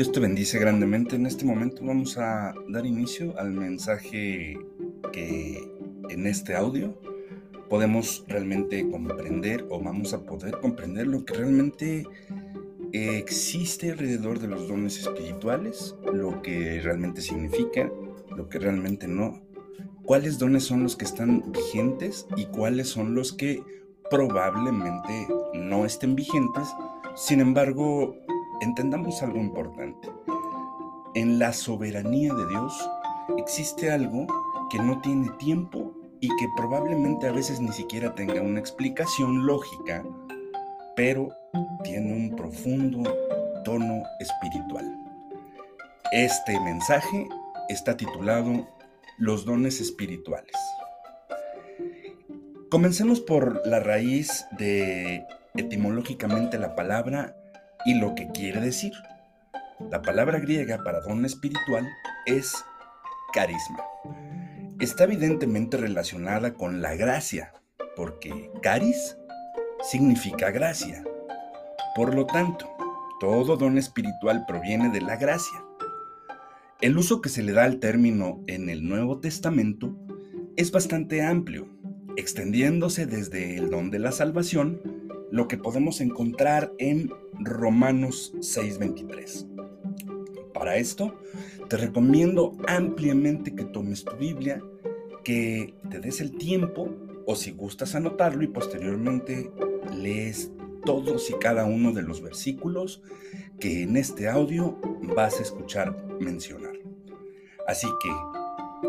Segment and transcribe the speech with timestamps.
[0.00, 1.16] Dios te bendice grandemente.
[1.16, 4.58] En este momento vamos a dar inicio al mensaje
[5.12, 5.62] que
[6.08, 6.98] en este audio
[7.68, 12.06] podemos realmente comprender o vamos a poder comprender lo que realmente
[12.94, 17.92] existe alrededor de los dones espirituales, lo que realmente significa,
[18.34, 19.42] lo que realmente no,
[20.02, 23.62] cuáles dones son los que están vigentes y cuáles son los que
[24.10, 26.68] probablemente no estén vigentes.
[27.16, 28.16] Sin embargo,
[28.60, 30.08] entendamos algo importante.
[31.14, 32.90] En la soberanía de Dios
[33.38, 34.26] existe algo
[34.70, 40.04] que no tiene tiempo y que probablemente a veces ni siquiera tenga una explicación lógica,
[40.94, 41.30] pero
[41.82, 43.02] tiene un profundo
[43.64, 44.96] tono espiritual.
[46.12, 47.28] Este mensaje
[47.68, 48.68] está titulado
[49.18, 50.54] Los dones espirituales.
[52.70, 55.24] Comencemos por la raíz de
[55.56, 57.39] etimológicamente la palabra
[57.84, 58.92] y lo que quiere decir.
[59.90, 61.88] La palabra griega para don espiritual
[62.26, 62.52] es
[63.32, 63.80] carisma.
[64.78, 67.52] Está evidentemente relacionada con la gracia,
[67.96, 69.16] porque caris
[69.82, 71.04] significa gracia.
[71.94, 72.70] Por lo tanto,
[73.20, 75.64] todo don espiritual proviene de la gracia.
[76.80, 79.94] El uso que se le da al término en el Nuevo Testamento
[80.56, 81.68] es bastante amplio,
[82.16, 84.99] extendiéndose desde el don de la salvación,
[85.30, 89.46] lo que podemos encontrar en Romanos 6:23.
[90.52, 91.14] Para esto,
[91.68, 94.62] te recomiendo ampliamente que tomes tu Biblia,
[95.24, 96.90] que te des el tiempo
[97.26, 99.50] o si gustas anotarlo y posteriormente
[99.94, 100.50] lees
[100.84, 103.02] todos y cada uno de los versículos
[103.58, 104.78] que en este audio
[105.14, 106.74] vas a escuchar mencionar.
[107.66, 108.10] Así que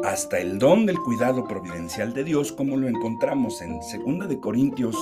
[0.08, 4.95] hasta el don del cuidado providencial de Dios, como lo encontramos en 2 de Corintios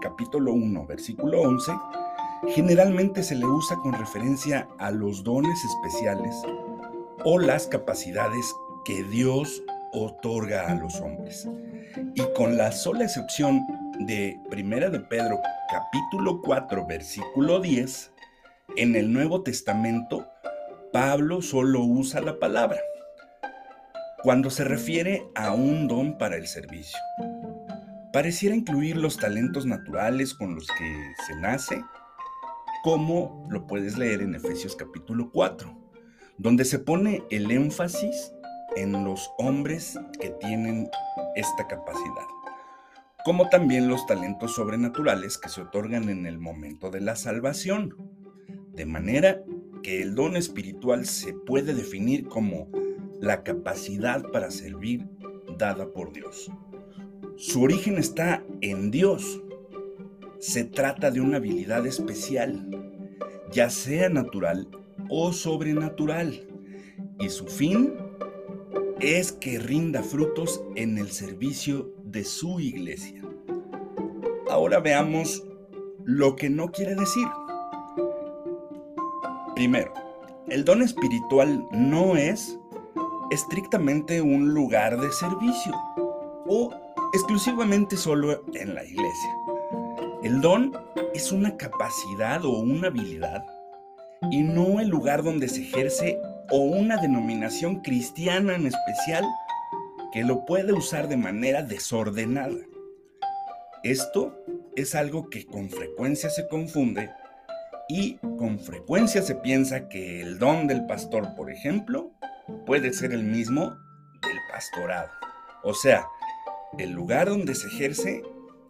[0.00, 1.72] capítulo 1, versículo 11,
[2.48, 6.34] generalmente se le usa con referencia a los dones especiales
[7.24, 9.62] o las capacidades que Dios
[9.92, 11.48] otorga a los hombres.
[12.14, 13.66] Y con la sola excepción
[14.00, 15.38] de Primera de Pedro
[15.70, 18.12] capítulo 4 versículo 10,
[18.76, 20.26] en el Nuevo Testamento
[20.92, 22.78] Pablo solo usa la palabra
[24.22, 26.98] cuando se refiere a un don para el servicio.
[28.12, 31.84] Pareciera incluir los talentos naturales con los que se nace
[32.82, 35.72] como lo puedes leer en Efesios capítulo 4,
[36.36, 38.32] donde se pone el énfasis
[38.74, 40.90] en los hombres que tienen
[41.36, 42.26] esta capacidad,
[43.24, 47.94] como también los talentos sobrenaturales que se otorgan en el momento de la salvación,
[48.72, 49.40] de manera
[49.84, 52.68] que el don espiritual se puede definir como
[53.20, 55.06] la capacidad para servir
[55.58, 56.50] dada por Dios.
[57.40, 59.40] Su origen está en Dios,
[60.40, 62.68] se trata de una habilidad especial,
[63.50, 64.68] ya sea natural
[65.08, 66.46] o sobrenatural,
[67.18, 67.94] y su fin
[69.00, 73.22] es que rinda frutos en el servicio de su iglesia.
[74.50, 75.42] Ahora veamos
[76.04, 77.26] lo que no quiere decir.
[79.54, 79.94] Primero,
[80.48, 82.58] el don espiritual no es
[83.30, 85.72] estrictamente un lugar de servicio
[86.46, 89.30] o exclusivamente solo en la iglesia.
[90.22, 90.72] El don
[91.14, 93.44] es una capacidad o una habilidad
[94.30, 99.24] y no el lugar donde se ejerce o una denominación cristiana en especial
[100.12, 102.56] que lo puede usar de manera desordenada.
[103.82, 104.36] Esto
[104.76, 107.10] es algo que con frecuencia se confunde
[107.88, 112.12] y con frecuencia se piensa que el don del pastor, por ejemplo,
[112.66, 113.76] puede ser el mismo
[114.22, 115.10] del pastorado.
[115.62, 116.06] O sea,
[116.78, 118.22] el lugar donde se ejerce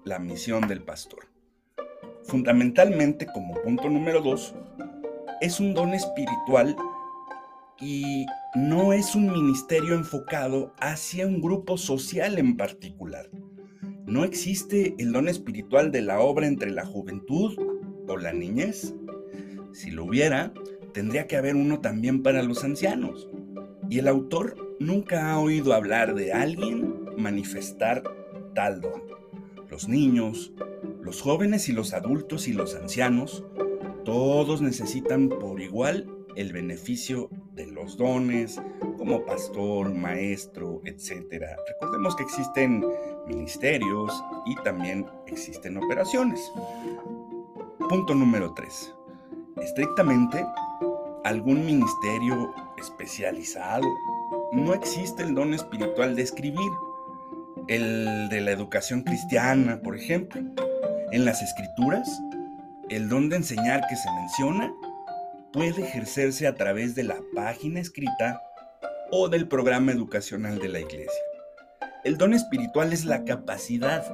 [0.05, 1.27] la misión del pastor.
[2.25, 4.55] Fundamentalmente, como punto número dos,
[5.41, 6.77] es un don espiritual
[7.81, 13.30] y no es un ministerio enfocado hacia un grupo social en particular.
[14.07, 17.57] No existe el don espiritual de la obra entre la juventud
[18.09, 18.95] o la niñez.
[19.72, 20.53] Si lo hubiera,
[20.92, 23.28] tendría que haber uno también para los ancianos.
[23.89, 28.03] Y el autor nunca ha oído hablar de alguien manifestar
[28.55, 29.03] tal don.
[29.71, 30.53] Los niños,
[31.03, 33.45] los jóvenes y los adultos y los ancianos,
[34.05, 38.61] todos necesitan por igual el beneficio de los dones
[38.99, 41.45] como pastor, maestro, etc.
[41.69, 42.84] Recordemos que existen
[43.27, 44.13] ministerios
[44.47, 46.53] y también existen operaciones.
[47.89, 48.95] Punto número 3.
[49.63, 50.45] Estrictamente,
[51.25, 53.87] algún ministerio especializado.
[54.53, 56.71] No existe el don espiritual de escribir,
[57.71, 60.43] el de la educación cristiana, por ejemplo.
[61.13, 62.21] En las escrituras,
[62.89, 64.72] el don de enseñar que se menciona
[65.53, 68.43] puede ejercerse a través de la página escrita
[69.13, 71.22] o del programa educacional de la iglesia.
[72.03, 74.05] El don espiritual es la capacidad,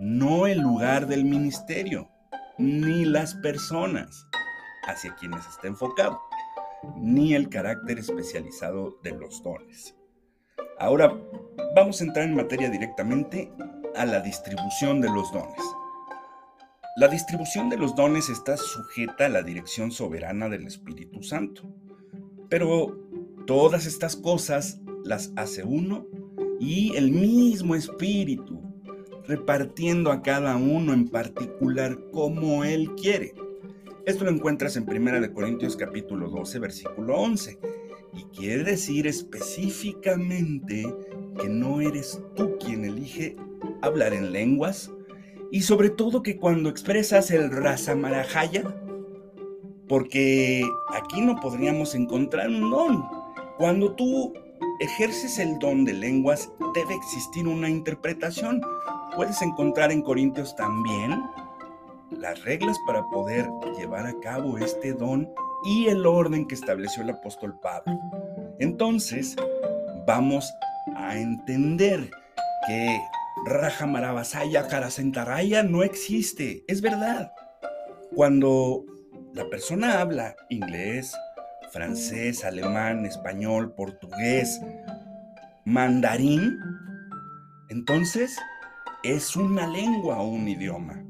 [0.00, 2.10] no el lugar del ministerio,
[2.56, 4.26] ni las personas
[4.86, 6.18] hacia quienes está enfocado,
[6.96, 9.94] ni el carácter especializado de los dones.
[10.78, 11.18] Ahora
[11.74, 13.50] vamos a entrar en materia directamente
[13.94, 15.60] a la distribución de los dones.
[16.96, 21.62] La distribución de los dones está sujeta a la dirección soberana del Espíritu Santo.
[22.48, 22.98] Pero
[23.46, 26.06] todas estas cosas las hace uno
[26.60, 28.62] y el mismo Espíritu,
[29.26, 33.34] repartiendo a cada uno en particular como Él quiere.
[34.04, 37.58] Esto lo encuentras en 1 Corintios capítulo 12, versículo 11.
[38.16, 40.86] Y quiere decir específicamente
[41.38, 43.36] que no eres tú quien elige
[43.82, 44.90] hablar en lenguas,
[45.52, 48.64] y sobre todo que cuando expresas el Rasamarajaya,
[49.88, 53.04] porque aquí no podríamos encontrar un don.
[53.58, 54.32] Cuando tú
[54.80, 58.60] ejerces el don de lenguas, debe existir una interpretación.
[59.14, 61.22] Puedes encontrar en Corintios también
[62.10, 63.48] las reglas para poder
[63.78, 65.28] llevar a cabo este don
[65.64, 67.98] y el orden que estableció el apóstol Pablo.
[68.58, 69.36] Entonces,
[70.06, 70.52] vamos
[70.96, 72.10] a entender
[72.66, 73.00] que
[73.46, 77.32] Rajamarabasaya Karasentaraya no existe, es verdad.
[78.14, 78.84] Cuando
[79.34, 81.14] la persona habla inglés,
[81.70, 84.60] francés, alemán, español, portugués,
[85.64, 86.58] mandarín,
[87.68, 88.36] entonces
[89.02, 91.05] es una lengua o un idioma.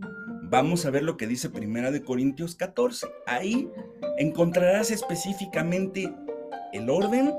[0.49, 3.09] Vamos a ver lo que dice Primera de Corintios 14.
[3.27, 3.69] Ahí
[4.17, 6.15] encontrarás específicamente
[6.73, 7.33] el orden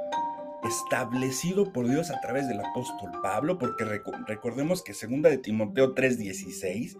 [0.67, 3.85] establecido por Dios a través del apóstol Pablo, porque
[4.27, 6.97] recordemos que segunda de Timoteo 3:16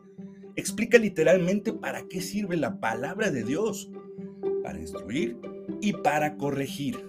[0.56, 3.92] explica literalmente para qué sirve la palabra de Dios,
[4.64, 5.38] para instruir
[5.82, 7.04] y para corregir.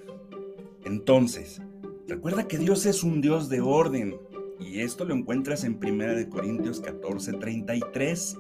[0.85, 1.63] Entonces,
[2.09, 4.19] recuerda que Dios es un Dios de orden,
[4.59, 8.37] y esto lo encuentras en Primera de Corintios 14:33.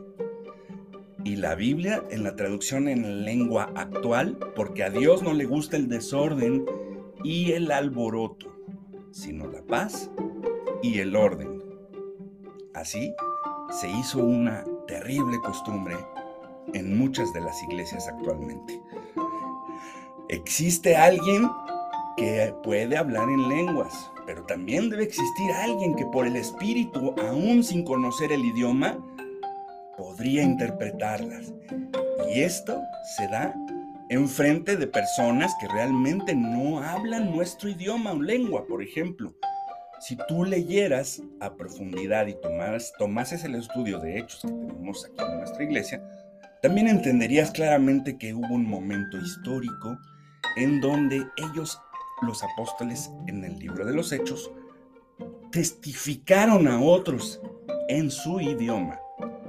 [1.29, 5.77] Y la Biblia en la traducción en lengua actual, porque a Dios no le gusta
[5.77, 6.65] el desorden
[7.23, 8.51] y el alboroto,
[9.11, 10.11] sino la paz
[10.83, 11.63] y el orden.
[12.73, 13.13] Así
[13.79, 15.99] se hizo una terrible costumbre
[16.73, 18.81] en muchas de las iglesias actualmente.
[20.31, 21.47] Existe alguien
[22.17, 27.63] que puede hablar en lenguas, pero también debe existir alguien que por el espíritu, aún
[27.63, 28.97] sin conocer el idioma,
[30.19, 31.53] podría interpretarlas.
[32.35, 32.82] Y esto
[33.17, 33.55] se da
[34.11, 39.32] enfrente de personas que realmente no hablan nuestro idioma o lengua, por ejemplo.
[40.00, 45.23] Si tú leyeras a profundidad y tomas, tomases el estudio de hechos que tenemos aquí
[45.25, 46.03] en nuestra iglesia,
[46.62, 49.99] también entenderías claramente que hubo un momento histórico
[50.56, 51.81] en donde ellos,
[52.23, 54.50] los apóstoles, en el libro de los hechos,
[55.53, 57.41] testificaron a otros
[57.88, 58.99] en su idioma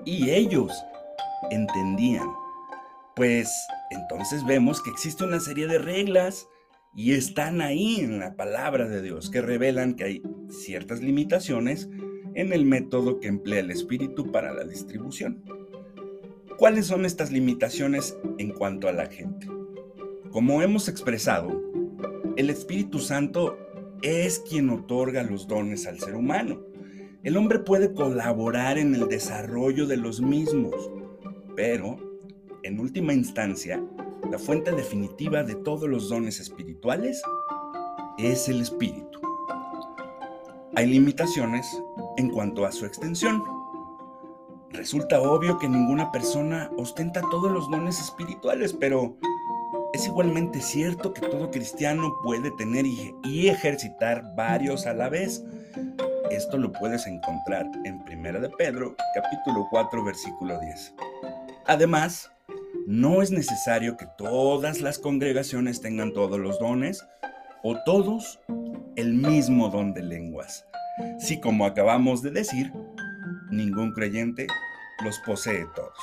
[0.09, 0.73] y ellos
[1.51, 2.27] entendían.
[3.15, 3.49] Pues
[3.91, 6.47] entonces vemos que existe una serie de reglas
[6.95, 11.89] y están ahí en la palabra de Dios que revelan que hay ciertas limitaciones
[12.33, 15.43] en el método que emplea el Espíritu para la distribución.
[16.57, 19.47] ¿Cuáles son estas limitaciones en cuanto a la gente?
[20.31, 21.61] Como hemos expresado,
[22.35, 23.57] el Espíritu Santo
[24.01, 26.68] es quien otorga los dones al ser humano.
[27.21, 30.89] El hombre puede colaborar en el desarrollo de los mismos,
[31.53, 31.97] pero
[32.63, 33.83] en última instancia,
[34.31, 37.21] la fuente definitiva de todos los dones espirituales
[38.17, 39.19] es el espíritu.
[40.75, 41.67] Hay limitaciones
[42.15, 43.43] en cuanto a su extensión.
[44.69, 49.17] Resulta obvio que ninguna persona ostenta todos los dones espirituales, pero
[49.91, 55.43] es igualmente cierto que todo cristiano puede tener y, ejercitar varios a la vez.
[56.29, 60.93] Esto lo puedes encontrar en 1 de Pedro, capítulo 4, versículo 10.
[61.65, 62.31] Además,
[62.85, 67.03] no es necesario que todas las congregaciones tengan todos los dones
[67.63, 68.39] o todos
[68.95, 70.67] el mismo don de lenguas.
[71.17, 72.71] Si como acabamos de decir,
[73.49, 74.45] ningún creyente
[75.03, 75.97] los posee todos.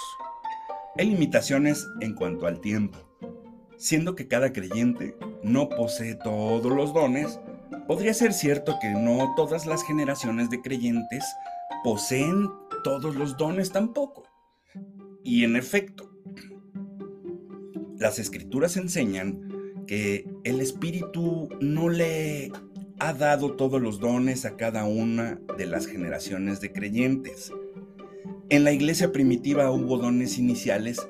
[0.99, 2.99] Hay limitaciones en cuanto al tiempo.
[3.77, 7.39] Siendo que cada creyente no posee todos los dones,
[7.87, 11.25] podría ser cierto que no todas las generaciones de creyentes
[11.85, 12.49] poseen
[12.85, 14.25] todos los dones tampoco.
[15.23, 16.11] Y en efecto,
[17.99, 22.53] las escrituras enseñan que el Espíritu no le
[22.99, 27.53] ha dado todos los dones a cada una de las generaciones de creyentes.
[28.49, 31.07] En la iglesia primitiva hubo dones iniciales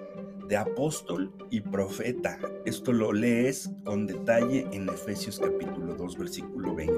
[0.48, 2.38] de apóstol y profeta.
[2.64, 6.94] Esto lo lees con detalle en Efesios capítulo 2, versículo 20.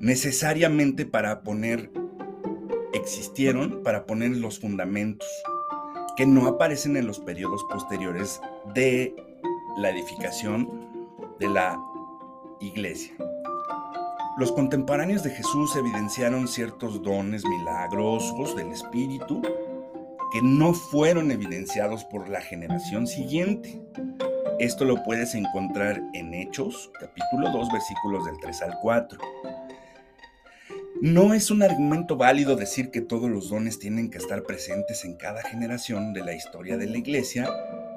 [0.00, 1.90] Necesariamente para poner,
[2.92, 5.28] existieron para poner los fundamentos
[6.16, 8.40] que no aparecen en los periodos posteriores
[8.74, 9.14] de
[9.78, 10.88] la edificación
[11.38, 11.78] de la
[12.60, 13.14] iglesia.
[14.38, 19.40] Los contemporáneos de Jesús evidenciaron ciertos dones milagrosos del Espíritu
[20.32, 23.80] que no fueron evidenciados por la generación siguiente.
[24.58, 29.18] Esto lo puedes encontrar en Hechos, capítulo 2, versículos del 3 al 4.
[31.02, 35.16] No es un argumento válido decir que todos los dones tienen que estar presentes en
[35.16, 37.50] cada generación de la historia de la iglesia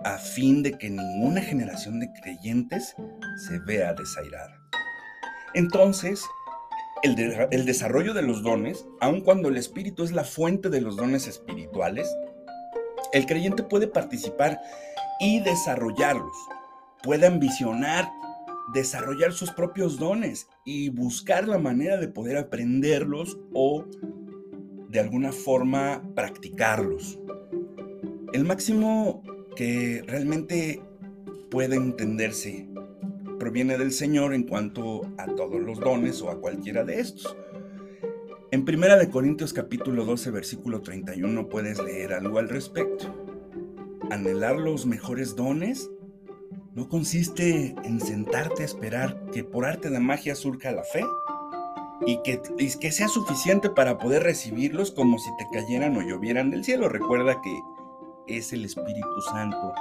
[0.03, 2.95] a fin de que ninguna generación de creyentes
[3.48, 4.59] se vea desairada.
[5.53, 6.24] Entonces,
[7.03, 11.27] el, desarrollo de los dones, aun cuando el Espíritu es la fuente de los dones
[11.27, 12.10] espirituales,
[13.13, 14.60] el creyente puede participar
[15.20, 16.36] y desarrollarlos,
[17.03, 18.10] puede ambicionar
[18.74, 23.86] desarrollar sus propios dones y buscar la manera de poder aprenderlos o
[24.89, 27.20] de alguna forma practicarlos.
[28.34, 29.24] El máximo
[29.56, 30.82] que realmente
[31.50, 32.68] puede entenderse
[33.39, 37.36] proviene del Señor en cuanto a todos los dones o a cualquiera de estos.
[38.51, 43.05] En Primera de Corintios capítulo 12 versículo 31 puedes leer algo al respecto.
[44.12, 45.89] Anhelar los mejores dones
[46.75, 51.03] no consiste en sentarte a esperar que por arte de magia surja la fe
[52.05, 56.50] y que, y que sea suficiente para poder recibirlos como si te cayeran o llovieran
[56.51, 56.89] del cielo.
[56.89, 57.60] Recuerda que
[58.27, 59.74] es el Espíritu Santo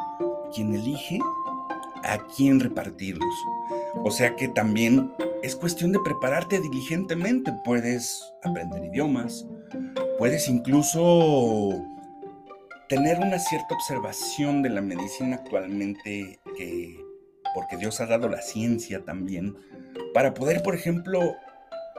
[0.55, 1.19] quien elige
[2.05, 3.35] a quién repartirlos.
[4.05, 5.13] O sea que también
[5.43, 7.53] es cuestión de prepararte diligentemente.
[7.65, 9.47] Puedes aprender idiomas,
[10.19, 11.85] puedes incluso
[12.89, 17.05] tener una cierta observación de la medicina actualmente, que,
[17.55, 19.57] porque Dios ha dado la ciencia también,
[20.15, 21.37] para poder, por ejemplo,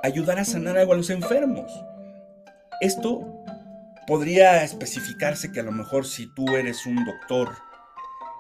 [0.01, 1.72] ayudar a sanar a los enfermos.
[2.82, 3.44] Esto
[4.08, 7.50] podría especificarse que a lo mejor si tú eres un doctor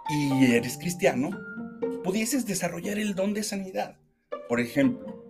[0.09, 1.29] y eres cristiano,
[2.03, 3.97] pudieses desarrollar el don de sanidad.
[4.47, 5.25] Por ejemplo,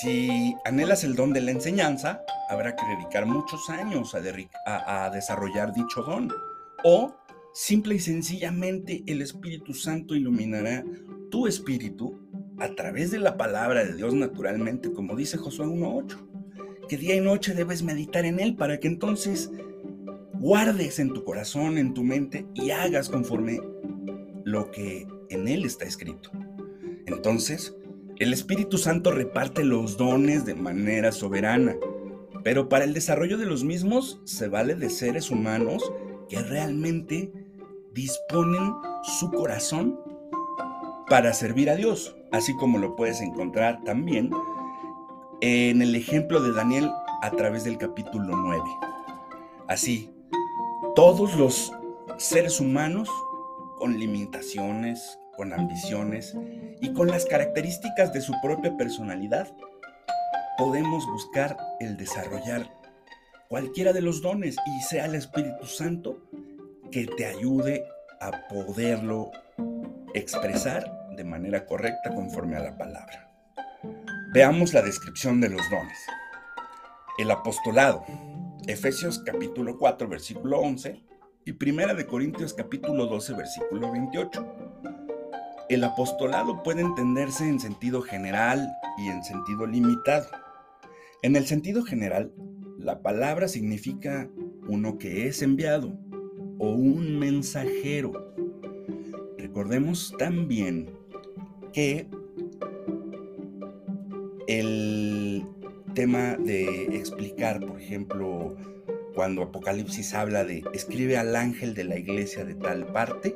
[0.00, 5.72] si anhelas el don de la enseñanza, habrá que dedicar muchos años a, a, desarrollar
[5.72, 6.32] dicho don.
[6.84, 7.16] O
[7.52, 10.84] simple y sencillamente el Espíritu Santo iluminará
[11.30, 12.20] tu espíritu
[12.58, 17.20] a través de la palabra de Dios naturalmente, como dice Josué 1.8, que día y
[17.20, 19.50] noche debes meditar en él para que entonces
[20.34, 23.60] guardes en tu corazón, en tu mente y hagas conforme
[24.46, 26.30] lo que en él está escrito.
[27.06, 27.76] Entonces,
[28.20, 31.74] el Espíritu Santo reparte los dones de manera soberana,
[32.44, 35.82] pero para el desarrollo de los mismos se vale de seres humanos
[36.28, 37.32] que realmente
[37.92, 38.72] disponen
[39.18, 39.98] su corazón
[41.10, 44.30] para servir a Dios, así como lo puedes encontrar también
[45.40, 48.62] en el ejemplo de Daniel a través del capítulo 9.
[49.66, 50.08] Así,
[50.94, 51.72] todos los
[52.16, 53.08] seres humanos
[53.86, 56.36] con limitaciones, con ambiciones
[56.80, 59.46] y con las características de su propia personalidad,
[60.58, 62.68] podemos buscar el desarrollar
[63.48, 66.18] cualquiera de los dones y sea el Espíritu Santo
[66.90, 67.84] que te ayude
[68.20, 69.30] a poderlo
[70.14, 73.30] expresar de manera correcta conforme a la palabra.
[74.32, 75.98] Veamos la descripción de los dones.
[77.18, 78.04] El apostolado.
[78.66, 81.06] Efesios capítulo 4 versículo 11
[81.46, 84.44] y Primera de Corintios capítulo 12 versículo 28.
[85.68, 90.26] El apostolado puede entenderse en sentido general y en sentido limitado.
[91.22, 92.32] En el sentido general,
[92.78, 94.28] la palabra significa
[94.66, 95.96] uno que es enviado
[96.58, 98.34] o un mensajero.
[99.38, 100.90] Recordemos también
[101.72, 102.08] que
[104.48, 105.46] el
[105.94, 108.56] tema de explicar, por ejemplo,
[109.16, 113.34] cuando Apocalipsis habla de escribe al ángel de la iglesia de tal parte,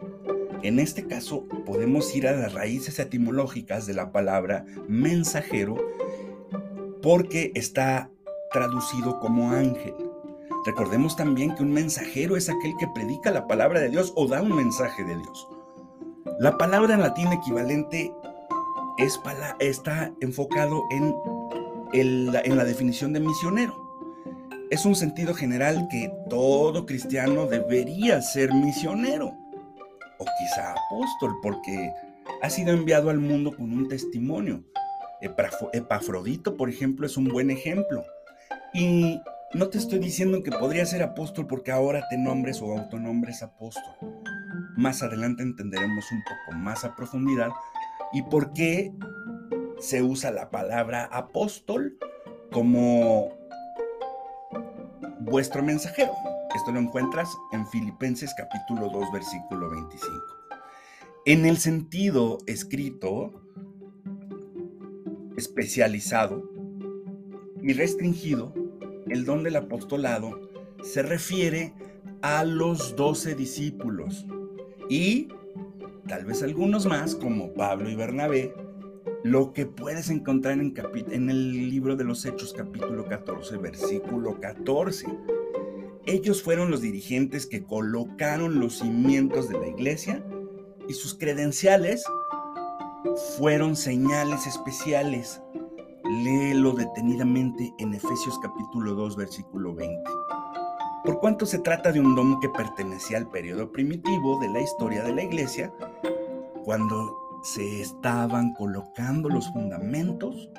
[0.63, 5.77] en este caso, podemos ir a las raíces etimológicas de la palabra mensajero
[7.03, 8.11] porque está
[8.53, 9.95] traducido como ángel.
[10.67, 14.43] Recordemos también que un mensajero es aquel que predica la palabra de Dios o da
[14.43, 15.49] un mensaje de Dios.
[16.39, 18.13] La palabra en latín equivalente
[18.99, 19.19] es
[19.61, 21.15] está enfocado en,
[21.95, 23.80] en la definición de misionero.
[24.71, 29.37] Es un sentido general que todo cristiano debería ser misionero
[30.17, 31.93] o quizá apóstol, porque
[32.41, 34.63] ha sido enviado al mundo con un testimonio.
[35.73, 38.05] Epafrodito, por ejemplo, es un buen ejemplo.
[38.73, 39.21] Y
[39.55, 43.97] no te estoy diciendo que podría ser apóstol porque ahora te nombres o autonombres apóstol.
[44.77, 47.51] más adelante entenderemos un poco más a profundidad
[48.13, 48.93] y por qué
[49.81, 51.99] se usa la palabra apóstol
[52.53, 53.40] como
[55.21, 56.13] vuestro mensajero.
[56.55, 60.11] Esto lo encuentras en Filipenses capítulo 2 versículo 25.
[61.27, 63.43] En el sentido escrito,
[65.37, 66.51] especializado
[67.63, 68.55] y restringido,
[69.09, 70.51] el don del apostolado
[70.83, 71.75] se refiere
[72.23, 74.27] a los doce discípulos
[74.89, 75.29] y
[76.09, 78.55] tal vez algunos más como Pablo y Bernabé,
[79.23, 85.07] lo que puedes encontrar en, el libro de los Hechos capítulo 14 versículo 14.
[86.07, 90.25] Ellos fueron los dirigentes que colocaron los cimientos de la iglesia
[90.89, 92.05] y sus credenciales
[93.37, 95.43] fueron señales especiales.
[96.25, 100.11] Léelo detenidamente en Efesios capítulo 2 versículo 20.
[101.05, 105.03] Por cuanto se trata de un don que pertenecía al periodo primitivo de la historia
[105.03, 105.73] de la iglesia,
[106.65, 110.51] cuando se estaban colocando los fundamentos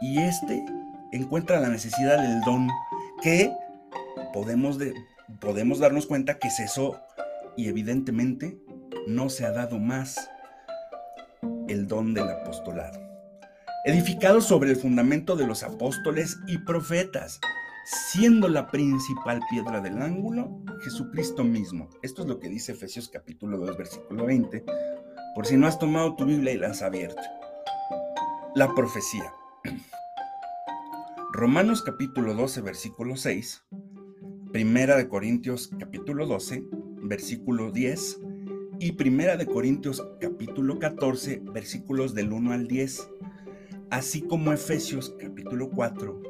[0.00, 0.64] y este
[1.12, 2.68] encuentra la necesidad del don
[3.22, 3.52] que
[4.32, 4.78] podemos,
[5.40, 7.00] podemos darnos cuenta que cesó
[7.56, 8.58] y evidentemente
[9.06, 10.30] no se ha dado más
[11.68, 13.00] el don del apostolado.
[13.84, 17.40] Edificado sobre el fundamento de los apóstoles y profetas,
[17.84, 21.90] siendo la principal piedra del ángulo Jesucristo mismo.
[22.02, 24.64] Esto es lo que dice Efesios capítulo 2, versículo 20,
[25.34, 27.22] por si no has tomado tu Biblia y la has abierto.
[28.54, 29.32] La profecía.
[31.32, 33.64] Romanos capítulo 12, versículo 6,
[34.52, 36.64] Primera de Corintios capítulo 12,
[37.04, 38.20] versículo 10
[38.80, 43.08] y Primera de Corintios capítulo 14, versículos del 1 al 10,
[43.90, 46.22] así como Efesios capítulo 4,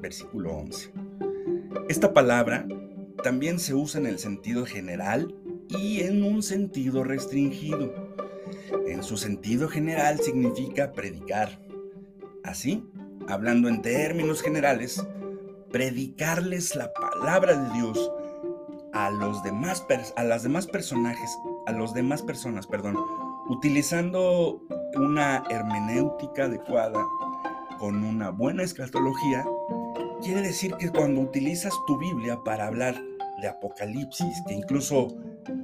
[0.00, 0.92] versículo 11.
[1.88, 2.66] Esta palabra
[3.22, 5.34] también se usa en el sentido general
[5.68, 8.05] y en un sentido restringido.
[8.86, 11.60] En su sentido general significa predicar.
[12.44, 12.84] Así,
[13.28, 15.04] hablando en términos generales,
[15.70, 18.12] predicarles la palabra de Dios
[18.92, 19.84] a los demás
[20.16, 21.30] a las demás personajes,
[21.66, 22.96] a los demás personas, perdón,
[23.48, 24.62] utilizando
[24.94, 27.04] una hermenéutica adecuada
[27.78, 29.44] con una buena escatología
[30.22, 33.00] Quiere decir que cuando utilizas tu Biblia para hablar
[33.40, 35.08] de Apocalipsis, que incluso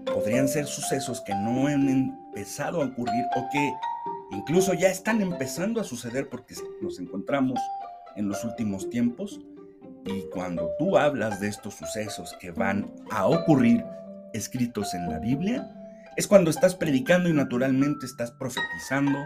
[0.06, 3.72] podrían ser sucesos que no han empezado a ocurrir o que
[4.30, 7.60] incluso ya están empezando a suceder porque nos encontramos
[8.16, 9.40] en los últimos tiempos,
[10.04, 13.84] y cuando tú hablas de estos sucesos que van a ocurrir
[14.32, 15.70] escritos en la Biblia,
[16.16, 19.18] es cuando estás predicando y naturalmente estás profetizando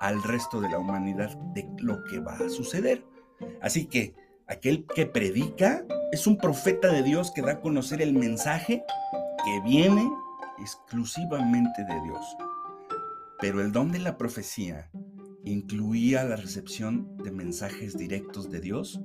[0.00, 3.04] al resto de la humanidad de lo que va a suceder.
[3.62, 4.14] Así que
[4.50, 8.82] Aquel que predica es un profeta de Dios que da a conocer el mensaje
[9.44, 10.10] que viene
[10.58, 12.36] exclusivamente de Dios.
[13.40, 14.90] Pero el don de la profecía
[15.44, 19.00] incluía la recepción de mensajes directos de Dios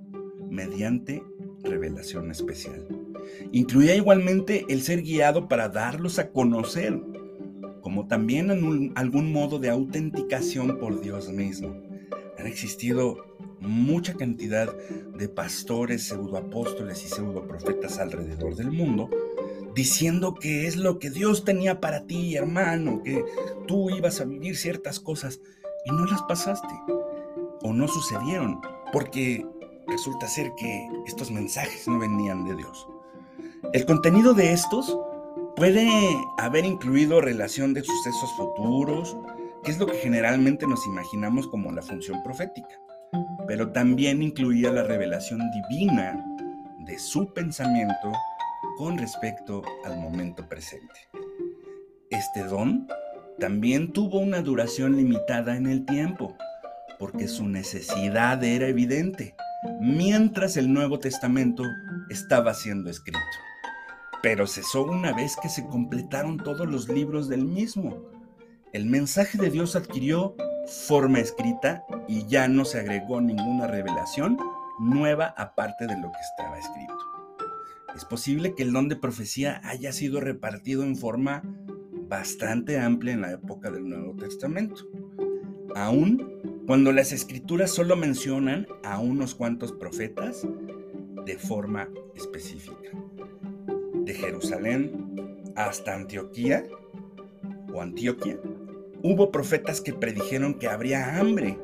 [0.49, 1.23] mediante
[1.63, 2.87] revelación especial.
[3.51, 7.01] Incluía igualmente el ser guiado para darlos a conocer,
[7.81, 11.75] como también en algún modo de autenticación por Dios mismo.
[12.37, 14.75] Han existido mucha cantidad
[15.17, 19.09] de pastores, pseudoapóstoles y pseudoprofetas alrededor del mundo,
[19.75, 23.23] diciendo que es lo que Dios tenía para ti, hermano, que
[23.67, 25.39] tú ibas a vivir ciertas cosas
[25.85, 26.73] y no las pasaste
[27.61, 28.61] o no sucedieron,
[28.91, 29.45] porque
[29.87, 32.87] resulta ser que estos mensajes no venían de Dios.
[33.73, 34.97] El contenido de estos
[35.55, 35.87] puede
[36.37, 39.17] haber incluido relación de sucesos futuros,
[39.63, 42.79] que es lo que generalmente nos imaginamos como la función profética
[43.47, 46.23] pero también incluía la revelación divina
[46.79, 48.11] de su pensamiento
[48.77, 50.93] con respecto al momento presente.
[52.09, 52.87] Este don
[53.39, 56.35] también tuvo una duración limitada en el tiempo,
[56.99, 59.35] porque su necesidad era evidente,
[59.81, 61.63] mientras el Nuevo Testamento
[62.09, 63.19] estaba siendo escrito.
[64.21, 67.97] Pero cesó una vez que se completaron todos los libros del mismo.
[68.73, 70.35] El mensaje de Dios adquirió
[70.87, 74.37] forma escrita y ya no se agregó ninguna revelación
[74.79, 77.14] nueva aparte de lo que estaba escrito.
[77.95, 81.43] Es posible que el don de profecía haya sido repartido en forma
[82.09, 84.85] bastante amplia en la época del Nuevo Testamento,
[85.75, 86.35] aun
[86.67, 90.45] cuando las escrituras solo mencionan a unos cuantos profetas
[91.25, 92.89] de forma específica.
[94.03, 96.65] De Jerusalén hasta Antioquía
[97.73, 98.37] o Antioquia,
[99.03, 101.57] hubo profetas que predijeron que habría hambre.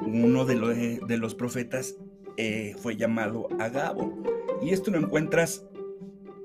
[0.00, 1.96] Uno de, los profetas
[2.36, 4.31] eh, fue llamado Agabo.
[4.62, 5.64] Y esto lo encuentras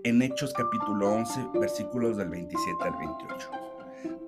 [0.03, 3.49] en Hechos capítulo 11, versículos del 27 al 28.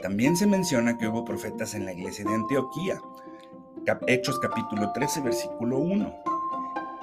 [0.02, 3.02] También se menciona que hubo profetas en la iglesia de Antioquía.
[4.06, 6.14] Hechos capítulo 13, versículo 1.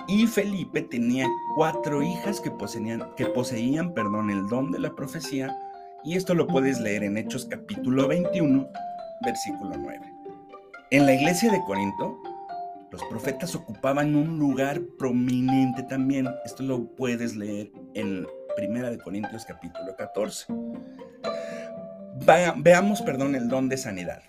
[0.06, 5.58] Y Felipe tenía cuatro hijas que poseían, que poseían perdón, el don de la profecía,
[6.04, 8.68] y esto lo puedes leer en Hechos capítulo 21,
[9.24, 10.00] versículo 9.
[10.92, 12.16] En la iglesia de Corinto,
[12.90, 16.28] los profetas ocupaban un lugar prominente también.
[16.44, 20.46] Esto lo puedes leer en Primera de Corintios capítulo 14
[22.56, 24.22] veamos, perdón, el don de sanidad.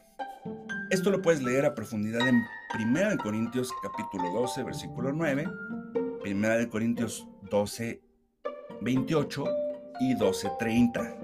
[0.90, 2.42] Esto lo puedes leer a profundidad en
[2.80, 5.48] 1 Corintios capítulo 12, versículo 9,
[6.26, 8.02] 1 Corintios 12,
[8.82, 9.46] 28
[10.02, 11.18] y 12, 30.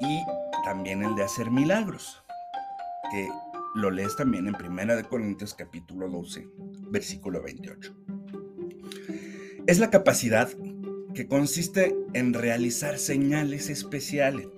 [0.00, 0.20] Y
[0.64, 2.22] también el de hacer milagros,
[3.10, 3.28] que
[3.76, 6.48] lo lees también en 1 Corintios capítulo 12,
[6.90, 7.96] versículo 28.
[9.66, 10.48] Es la capacidad
[11.14, 14.48] que consiste en realizar señales especiales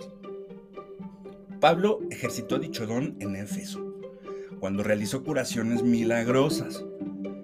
[1.60, 3.96] Pablo ejercitó dicho don en Éfeso,
[4.60, 6.84] cuando realizó curaciones milagrosas.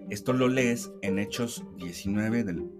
[0.08, 2.70] Esto lo lees en Hechos 19, del,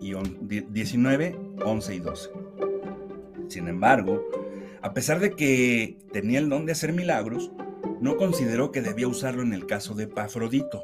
[0.00, 2.30] 19, 11 y 12.
[3.48, 4.22] Sin embargo,
[4.82, 7.50] a pesar de que tenía el don de hacer milagros,
[8.02, 10.82] no consideró que debía usarlo en el caso de Pafrodito.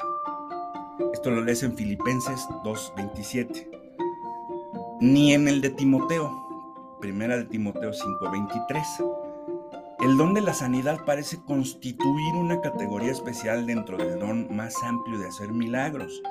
[1.13, 3.69] Esto lo lees en Filipenses 2.27.
[5.01, 9.19] Ni en el de Timoteo, primera de Timoteo 5.23
[10.01, 15.19] el don de la sanidad parece constituir una categoría especial dentro del don más amplio
[15.19, 16.23] de hacer milagros.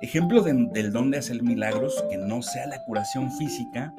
[0.00, 3.92] Ejemplo del don de hacer milagros que no sea la curación física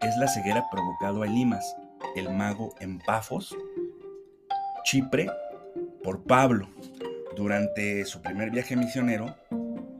[0.00, 1.76] es la ceguera provocado a Elimas,
[2.16, 3.54] el mago en Pafos,
[4.84, 5.30] Chipre,
[6.02, 6.68] por Pablo,
[7.34, 9.34] durante su primer viaje misionero,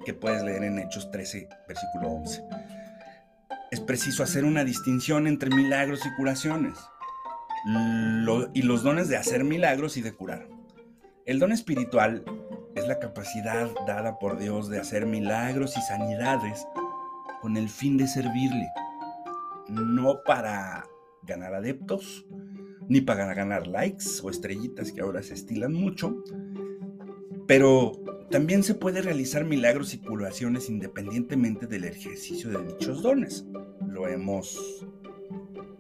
[0.05, 2.45] que puedes leer en Hechos 13, versículo 11.
[3.71, 6.79] Es preciso hacer una distinción entre milagros y curaciones
[8.53, 10.47] y los dones de hacer milagros y de curar.
[11.25, 12.23] El don espiritual
[12.75, 16.67] es la capacidad dada por Dios de hacer milagros y sanidades
[17.41, 18.69] con el fin de servirle,
[19.71, 20.85] no para
[21.23, 22.27] ganar adeptos,
[22.89, 26.23] ni para ganar likes o estrellitas que ahora se estilan mucho,
[27.47, 27.93] pero
[28.31, 33.47] también se puede realizar milagros y curaciones independientemente del ejercicio de dichos dones.
[33.87, 34.85] Lo hemos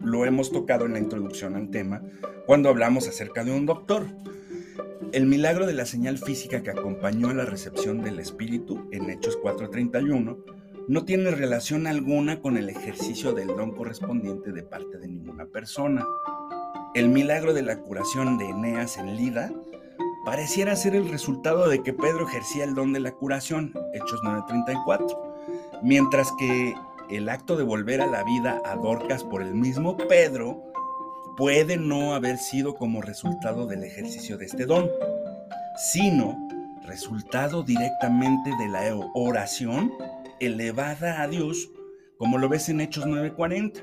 [0.00, 2.02] lo hemos tocado en la introducción al tema
[2.46, 4.06] cuando hablamos acerca de un doctor.
[5.12, 9.38] El milagro de la señal física que acompañó a la recepción del Espíritu en Hechos
[9.42, 10.44] 4:31
[10.86, 16.04] no tiene relación alguna con el ejercicio del don correspondiente de parte de ninguna persona.
[16.94, 19.52] El milagro de la curación de Eneas en Lida
[20.24, 25.80] pareciera ser el resultado de que Pedro ejercía el don de la curación, Hechos 9:34,
[25.82, 26.76] mientras que
[27.10, 30.62] el acto de volver a la vida a Dorcas por el mismo Pedro
[31.36, 34.88] puede no haber sido como resultado del ejercicio de este don,
[35.92, 36.38] sino
[36.86, 38.82] resultado directamente de la
[39.14, 39.92] oración
[40.38, 41.70] elevada a Dios,
[42.18, 43.82] como lo ves en Hechos 9:40.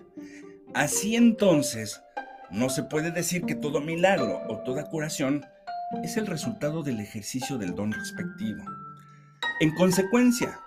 [0.73, 2.01] Así entonces,
[2.51, 5.45] no se puede decir que todo milagro o toda curación
[6.03, 8.63] es el resultado del ejercicio del don respectivo.
[9.59, 10.59] En consecuencia,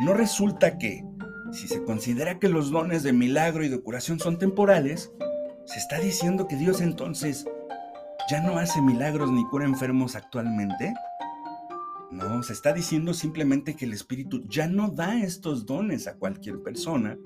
[0.00, 1.04] no resulta que
[1.52, 5.12] si se considera que los dones de milagro y de curación son temporales,
[5.66, 7.46] se está diciendo que Dios entonces
[8.28, 10.94] ya no hace milagros ni cura enfermos actualmente.
[12.10, 16.62] No, se está diciendo simplemente que el Espíritu ya no da estos dones a cualquier
[16.62, 17.18] persona,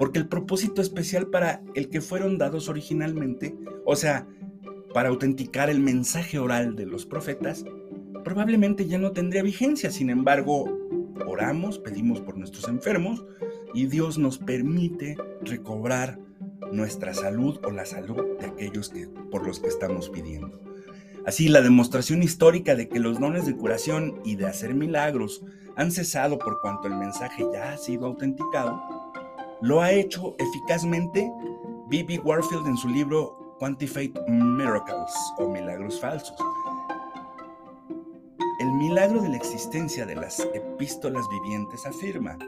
[0.00, 4.26] porque el propósito especial para el que fueron dados originalmente, o sea,
[4.94, 7.66] para autenticar el mensaje oral de los profetas,
[8.24, 9.90] probablemente ya no tendría vigencia.
[9.90, 10.64] Sin embargo,
[11.26, 13.26] oramos, pedimos por nuestros enfermos,
[13.74, 16.18] y Dios nos permite recobrar
[16.72, 20.62] nuestra salud o la salud de aquellos que, por los que estamos pidiendo.
[21.26, 25.44] Así, la demostración histórica de que los dones de curación y de hacer milagros
[25.76, 28.99] han cesado por cuanto el mensaje ya ha sido autenticado,
[29.62, 31.30] lo ha hecho eficazmente
[31.88, 32.20] B.B.
[32.24, 36.36] Warfield en su libro Quantified Miracles o Milagros Falsos.
[38.60, 42.38] El milagro de la existencia de las epístolas vivientes afirma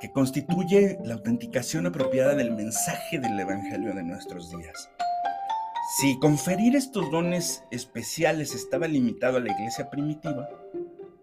[0.00, 4.90] que constituye la autenticación apropiada del mensaje del Evangelio de nuestros días.
[5.98, 10.48] Si conferir estos dones especiales estaba limitado a la iglesia primitiva,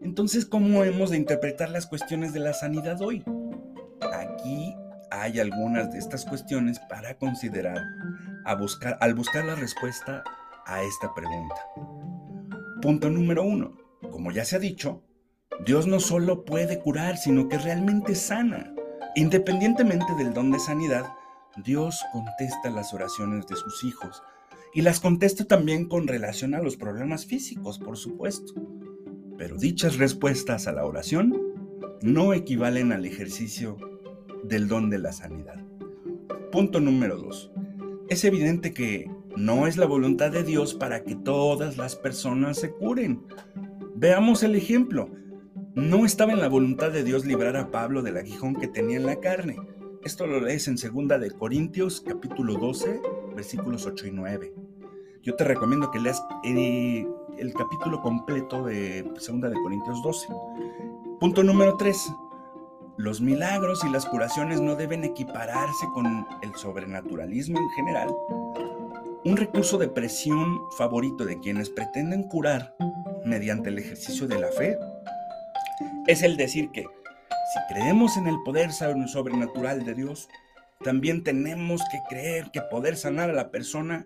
[0.02, 3.24] entonces ¿cómo hemos de interpretar las cuestiones de la sanidad hoy?
[4.14, 4.76] Aquí
[5.12, 7.84] hay algunas de estas cuestiones para considerar
[8.46, 10.24] a buscar, al buscar la respuesta
[10.66, 11.56] a esta pregunta.
[12.82, 13.78] Punto número uno.
[14.10, 15.04] Como ya se ha dicho,
[15.66, 18.74] Dios no solo puede curar, sino que realmente sana.
[19.16, 21.06] Independientemente del don de sanidad,
[21.58, 24.24] Dios contesta las oraciones de sus hijos
[24.74, 28.54] y las contesta también con relación a los problemas físicos, por supuesto.
[29.38, 31.38] Pero dichas respuestas a la oración
[32.02, 33.78] no equivalen al ejercicio
[34.44, 35.64] del don de la sanidad.
[36.52, 37.52] Punto número 2.
[38.10, 42.72] Es evidente que no es la voluntad de Dios para que todas las personas se
[42.72, 43.24] curen.
[43.96, 45.10] Veamos el ejemplo.
[45.76, 49.06] No estaba en la voluntad de Dios librar a Pablo del aguijón que tenía en
[49.06, 49.58] la carne.
[50.04, 53.02] Esto lo lees en 2 de Corintios capítulo 12,
[53.36, 54.54] versículos 8 y 9.
[55.22, 60.28] Yo te recomiendo que leas eh, el capítulo completo de 2 de Corintios 12.
[61.20, 62.12] Punto número 3.
[63.02, 68.10] Los milagros y las curaciones no deben equipararse con el sobrenaturalismo en general.
[69.26, 72.76] Un recurso de presión favorito de quienes pretenden curar
[73.26, 74.78] mediante el ejercicio de la fe
[76.06, 80.30] es el decir que si creemos en el poder sobrenatural de Dios,
[80.84, 84.06] también tenemos que creer que poder sanar a la persona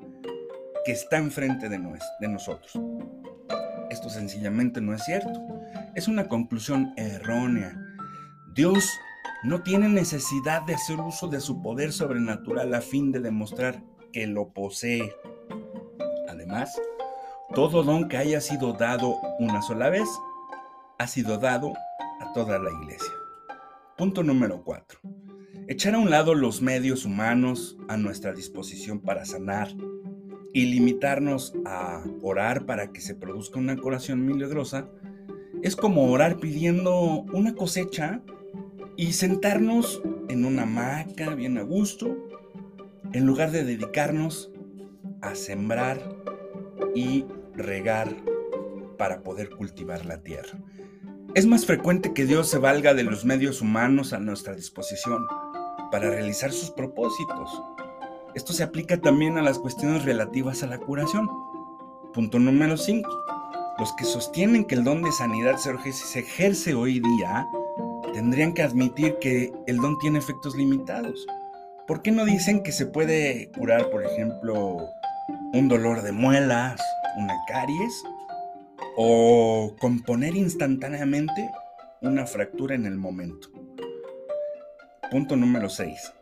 [0.85, 1.81] que está enfrente de,
[2.21, 2.79] de nosotros.
[3.89, 5.33] Esto sencillamente no es cierto.
[5.95, 7.84] Es una conclusión errónea.
[8.55, 9.01] Dios
[9.43, 14.27] no tiene necesidad de hacer uso de su poder sobrenatural a fin de demostrar que
[14.27, 15.13] lo posee.
[16.29, 16.73] Además,
[17.53, 20.07] todo don que haya sido dado una sola vez
[20.97, 21.73] ha sido dado
[22.21, 23.11] a toda la iglesia.
[23.97, 25.01] Punto número 4.
[25.67, 29.67] Echar a un lado los medios humanos a nuestra disposición para sanar
[30.53, 34.87] y limitarnos a orar para que se produzca una curación milagrosa
[35.61, 38.21] es como orar pidiendo una cosecha
[38.97, 42.15] y sentarnos en una hamaca bien a gusto
[43.13, 44.51] en lugar de dedicarnos
[45.21, 45.99] a sembrar
[46.93, 48.15] y regar
[48.97, 50.57] para poder cultivar la tierra.
[51.33, 55.25] Es más frecuente que Dios se valga de los medios humanos a nuestra disposición
[55.91, 57.61] para realizar sus propósitos.
[58.33, 61.29] Esto se aplica también a las cuestiones relativas a la curación.
[62.13, 63.09] Punto número 5.
[63.77, 67.45] Los que sostienen que el don de sanidad se ejerce hoy día
[68.15, 71.27] tendrían que admitir que el don tiene efectos limitados.
[71.85, 74.77] ¿Por qué no dicen que se puede curar, por ejemplo,
[75.51, 76.81] un dolor de muelas,
[77.17, 78.03] una caries
[78.95, 81.51] o componer instantáneamente
[82.01, 83.49] una fractura en el momento.
[85.11, 86.13] Punto número 6.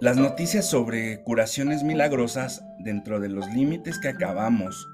[0.00, 4.88] Las noticias sobre curaciones milagrosas dentro de los límites que acabamos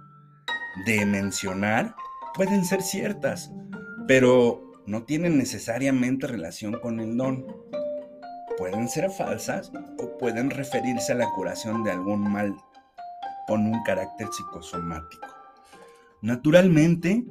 [0.87, 1.95] de mencionar
[2.35, 3.53] pueden ser ciertas,
[4.09, 7.47] pero no tienen necesariamente relación con el don.
[8.59, 12.55] Pueden ser falsas o pueden referirse a la curación de algún mal
[13.47, 15.27] con un carácter psicosomático.
[16.23, 17.25] Naturalmente,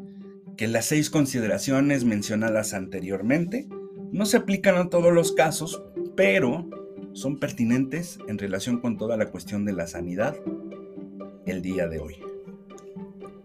[0.58, 3.68] que las seis consideraciones mencionadas anteriormente
[4.12, 5.84] no se aplican a todos los casos,
[6.16, 6.70] pero
[7.14, 10.36] son pertinentes en relación con toda la cuestión de la sanidad
[11.46, 12.18] el día de hoy.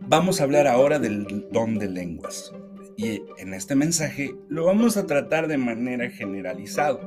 [0.01, 2.53] Vamos a hablar ahora del don de lenguas
[2.99, 6.99] y en este mensaje lo vamos a tratar de manera generalizada.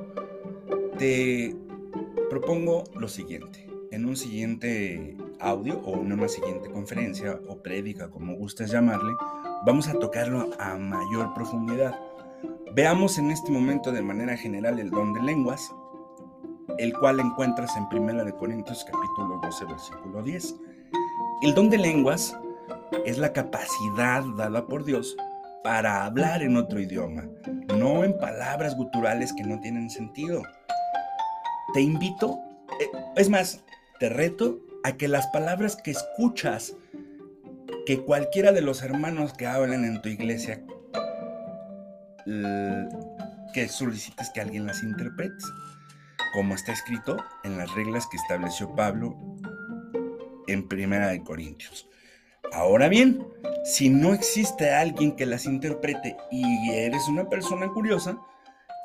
[0.97, 1.53] Te
[2.29, 3.67] propongo lo siguiente.
[3.91, 9.11] En un siguiente audio o una siguiente conferencia o prédica, como gustes llamarle,
[9.65, 11.99] vamos a tocarlo a mayor profundidad.
[12.73, 15.75] Veamos en este momento de manera general el don de lenguas,
[16.77, 20.55] el cual encuentras en 1 de Corintios capítulo 12 versículo 10.
[21.41, 22.33] El don de lenguas
[23.05, 25.17] es la capacidad dada por Dios
[25.63, 27.25] para hablar en otro idioma,
[27.77, 30.41] no en palabras guturales que no tienen sentido.
[31.73, 32.39] Te invito,
[32.79, 33.63] eh, es más,
[33.99, 36.75] te reto a que las palabras que escuchas,
[37.85, 40.63] que cualquiera de los hermanos que hablan en tu iglesia,
[43.53, 45.43] que solicites que alguien las interprete,
[46.33, 49.17] como está escrito en las reglas que estableció Pablo
[50.47, 51.89] en Primera de Corintios.
[52.53, 53.25] Ahora bien,
[53.63, 58.19] si no existe alguien que las interprete y eres una persona curiosa,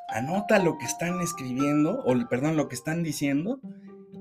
[0.09, 3.61] anota lo que están escribiendo, o perdón, lo que están diciendo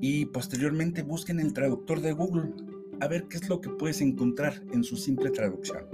[0.01, 2.53] y posteriormente busquen el traductor de Google
[3.01, 5.85] a ver qué es lo que puedes encontrar en su simple traducción,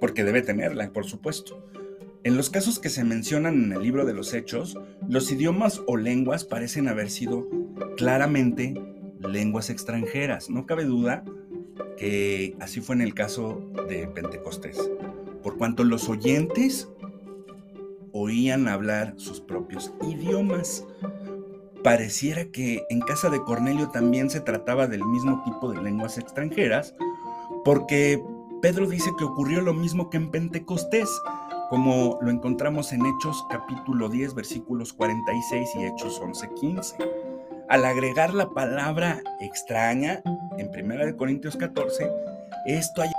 [0.00, 1.68] porque debe tenerla, por supuesto.
[2.22, 5.96] En los casos que se mencionan en el libro de los Hechos, los idiomas o
[5.96, 7.48] lenguas parecen haber sido
[7.96, 8.74] claramente
[9.20, 10.48] lenguas extranjeras.
[10.48, 11.24] No cabe duda
[11.96, 14.78] que así fue en el caso de Pentecostés,
[15.42, 16.88] por cuanto los oyentes
[18.12, 20.84] oían hablar sus propios idiomas
[21.84, 26.94] pareciera que en casa de Cornelio también se trataba del mismo tipo de lenguas extranjeras,
[27.62, 28.20] porque
[28.62, 31.10] Pedro dice que ocurrió lo mismo que en Pentecostés.
[31.70, 36.96] como lo encontramos en Hechos capítulo 10 versículos 46 y Hechos 11, 15.
[37.74, 40.22] Al agregar la palabra extraña
[40.58, 42.08] en 1 Corintios 14,
[42.66, 43.10] esto hay